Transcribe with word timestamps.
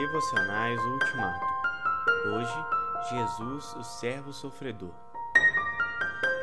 Devocionais 0.00 0.80
Ultimato. 0.82 1.46
Hoje, 2.32 3.10
Jesus, 3.10 3.74
o 3.74 3.82
servo 3.84 4.32
sofredor. 4.32 4.94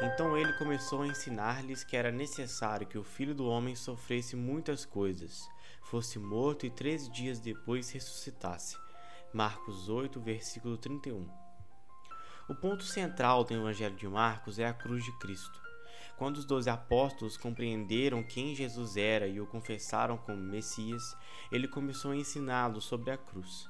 Então 0.03 0.37
ele 0.37 0.53
começou 0.59 1.01
a 1.01 1.07
ensinar-lhes 1.07 1.83
que 1.83 1.97
era 1.97 2.11
necessário 2.11 2.85
que 2.85 2.99
o 2.99 3.03
filho 3.03 3.33
do 3.33 3.47
homem 3.47 3.75
sofresse 3.75 4.35
muitas 4.35 4.85
coisas, 4.85 5.49
fosse 5.81 6.19
morto 6.19 6.67
e 6.67 6.69
três 6.69 7.09
dias 7.09 7.39
depois 7.39 7.89
ressuscitasse. 7.89 8.77
Marcos 9.33 9.89
8, 9.89 10.21
versículo 10.21 10.77
31. 10.77 11.27
O 12.47 12.53
ponto 12.53 12.83
central 12.83 13.43
do 13.43 13.55
Evangelho 13.55 13.95
de 13.95 14.07
Marcos 14.07 14.59
é 14.59 14.67
a 14.67 14.73
cruz 14.73 15.03
de 15.03 15.17
Cristo. 15.17 15.66
Quando 16.17 16.37
os 16.37 16.45
doze 16.45 16.67
apóstolos 16.67 17.37
compreenderam 17.37 18.23
quem 18.23 18.55
Jesus 18.55 18.97
era 18.97 19.27
e 19.27 19.39
o 19.39 19.45
confessaram 19.45 20.17
como 20.17 20.37
Messias, 20.37 21.15
ele 21.51 21.67
começou 21.67 22.11
a 22.11 22.15
ensiná-los 22.15 22.85
sobre 22.85 23.11
a 23.11 23.17
cruz. 23.17 23.69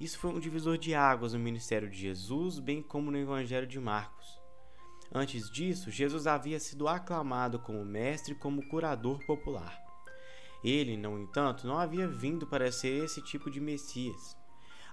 Isso 0.00 0.18
foi 0.18 0.30
um 0.30 0.40
divisor 0.40 0.76
de 0.76 0.94
águas 0.94 1.32
no 1.32 1.38
ministério 1.38 1.88
de 1.88 1.96
Jesus, 1.96 2.58
bem 2.58 2.82
como 2.82 3.10
no 3.10 3.16
Evangelho 3.16 3.68
de 3.68 3.78
Marcos. 3.78 4.26
Antes 5.14 5.48
disso, 5.48 5.90
Jesus 5.90 6.26
havia 6.26 6.58
sido 6.58 6.88
aclamado 6.88 7.60
como 7.60 7.84
mestre 7.84 8.32
e 8.34 8.36
como 8.36 8.66
curador 8.68 9.24
popular. 9.24 9.80
Ele, 10.64 10.96
no 10.96 11.16
entanto, 11.18 11.68
não 11.68 11.78
havia 11.78 12.08
vindo 12.08 12.48
para 12.48 12.72
ser 12.72 13.04
esse 13.04 13.22
tipo 13.22 13.48
de 13.48 13.60
Messias. 13.60 14.36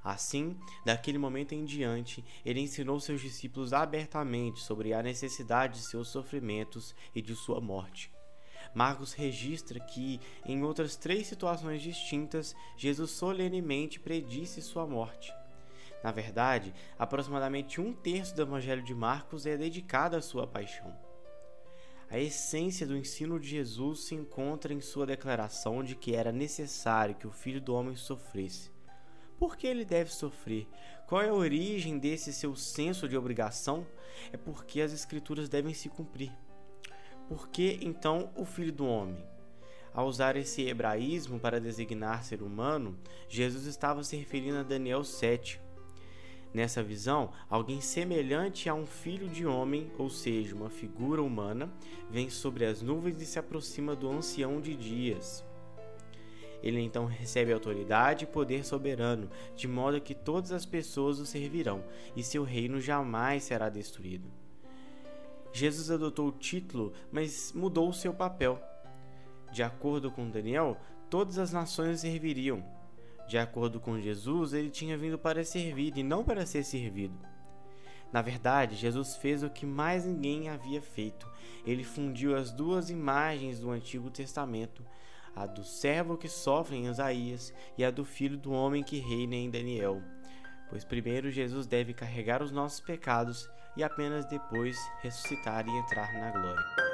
Assim, 0.03 0.57
daquele 0.83 1.17
momento 1.17 1.53
em 1.53 1.63
diante, 1.63 2.25
ele 2.43 2.59
ensinou 2.59 2.99
seus 2.99 3.21
discípulos 3.21 3.71
abertamente 3.71 4.59
sobre 4.59 4.93
a 4.93 5.01
necessidade 5.01 5.79
de 5.79 5.85
seus 5.85 6.09
sofrimentos 6.09 6.93
e 7.15 7.21
de 7.21 7.33
sua 7.33 7.61
morte. 7.61 8.11
Marcos 8.73 9.13
registra 9.13 9.79
que, 9.79 10.19
em 10.45 10.61
outras 10.63 10.97
três 10.97 11.27
situações 11.27 11.81
distintas, 11.81 12.53
Jesus 12.75 13.11
solenemente 13.11 13.99
predisse 13.99 14.61
sua 14.61 14.85
morte. 14.85 15.31
Na 16.03 16.11
verdade, 16.11 16.73
aproximadamente 16.99 17.79
um 17.79 17.93
terço 17.93 18.35
do 18.35 18.41
Evangelho 18.41 18.83
de 18.83 18.93
Marcos 18.93 19.45
é 19.45 19.55
dedicado 19.55 20.17
à 20.17 20.21
sua 20.21 20.45
paixão. 20.45 20.93
A 22.09 22.19
essência 22.19 22.85
do 22.85 22.97
ensino 22.97 23.39
de 23.39 23.47
Jesus 23.47 24.05
se 24.05 24.15
encontra 24.15 24.73
em 24.73 24.81
sua 24.81 25.05
declaração 25.05 25.81
de 25.81 25.95
que 25.95 26.13
era 26.13 26.31
necessário 26.31 27.15
que 27.15 27.25
o 27.25 27.31
Filho 27.31 27.61
do 27.61 27.73
Homem 27.73 27.95
sofresse 27.95 28.72
por 29.43 29.57
que 29.57 29.67
ele 29.67 29.83
deve 29.83 30.09
sofrer? 30.09 30.65
Qual 31.05 31.21
é 31.21 31.27
a 31.27 31.33
origem 31.33 31.99
desse 31.99 32.31
seu 32.31 32.55
senso 32.55 33.09
de 33.09 33.17
obrigação? 33.17 33.85
É 34.31 34.37
porque 34.37 34.79
as 34.79 34.93
Escrituras 34.93 35.49
devem 35.49 35.73
se 35.73 35.89
cumprir. 35.89 36.31
Por 37.27 37.49
que 37.49 37.77
então 37.81 38.31
o 38.37 38.45
Filho 38.45 38.71
do 38.71 38.87
Homem? 38.87 39.21
Ao 39.93 40.07
usar 40.07 40.37
esse 40.37 40.61
hebraísmo 40.65 41.41
para 41.41 41.59
designar 41.59 42.23
ser 42.23 42.41
humano, 42.41 42.97
Jesus 43.27 43.65
estava 43.65 44.01
se 44.01 44.15
referindo 44.15 44.59
a 44.59 44.63
Daniel 44.63 45.03
7. 45.03 45.59
Nessa 46.53 46.81
visão, 46.81 47.33
alguém 47.49 47.81
semelhante 47.81 48.69
a 48.69 48.73
um 48.73 48.85
filho 48.85 49.27
de 49.27 49.45
homem, 49.45 49.91
ou 49.97 50.09
seja, 50.09 50.55
uma 50.55 50.69
figura 50.69 51.21
humana, 51.21 51.69
vem 52.09 52.29
sobre 52.29 52.63
as 52.63 52.81
nuvens 52.81 53.21
e 53.21 53.25
se 53.25 53.37
aproxima 53.37 53.93
do 53.93 54.09
ancião 54.09 54.61
de 54.61 54.73
dias. 54.73 55.43
Ele 56.63 56.79
então 56.79 57.05
recebe 57.05 57.51
autoridade 57.51 58.23
e 58.23 58.27
poder 58.27 58.63
soberano, 58.63 59.29
de 59.53 59.67
modo 59.67 59.99
que 59.99 60.15
todas 60.15 60.53
as 60.53 60.65
pessoas 60.65 61.19
o 61.19 61.25
servirão, 61.25 61.83
e 62.15 62.23
seu 62.23 62.43
reino 62.43 62.79
jamais 62.79 63.43
será 63.43 63.67
destruído. 63.67 64.31
Jesus 65.51 65.91
adotou 65.91 66.29
o 66.29 66.31
título, 66.31 66.93
mas 67.11 67.51
mudou 67.53 67.91
seu 67.91 68.13
papel. 68.13 68.59
De 69.51 69.61
acordo 69.61 70.09
com 70.09 70.29
Daniel, 70.29 70.77
todas 71.09 71.37
as 71.37 71.51
nações 71.51 71.99
serviriam. 71.99 72.65
De 73.27 73.37
acordo 73.37 73.79
com 73.79 73.99
Jesus, 73.99 74.53
ele 74.53 74.69
tinha 74.69 74.97
vindo 74.97 75.17
para 75.19 75.43
servir 75.43 75.95
e 75.97 76.01
não 76.01 76.23
para 76.23 76.45
ser 76.45 76.63
servido. 76.63 77.17
Na 78.11 78.21
verdade, 78.21 78.75
Jesus 78.75 79.15
fez 79.15 79.43
o 79.43 79.49
que 79.49 79.65
mais 79.65 80.05
ninguém 80.05 80.47
havia 80.47 80.81
feito. 80.81 81.27
Ele 81.65 81.83
fundiu 81.83 82.35
as 82.35 82.51
duas 82.51 82.89
imagens 82.89 83.59
do 83.59 83.71
Antigo 83.71 84.09
Testamento, 84.09 84.85
a 85.35 85.45
do 85.45 85.63
servo 85.63 86.17
que 86.17 86.27
sofre 86.27 86.77
em 86.77 86.87
Isaías 86.87 87.53
e 87.77 87.83
a 87.83 87.91
do 87.91 88.05
filho 88.05 88.37
do 88.37 88.51
homem 88.51 88.83
que 88.83 88.99
reina 88.99 89.35
em 89.35 89.49
Daniel. 89.49 90.01
Pois 90.69 90.83
primeiro 90.83 91.29
Jesus 91.29 91.67
deve 91.67 91.93
carregar 91.93 92.41
os 92.41 92.51
nossos 92.51 92.79
pecados 92.79 93.49
e 93.75 93.83
apenas 93.83 94.25
depois 94.25 94.77
ressuscitar 95.01 95.67
e 95.67 95.71
entrar 95.71 96.13
na 96.13 96.31
glória. 96.31 96.92